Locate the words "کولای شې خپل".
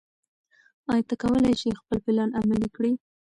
1.21-1.97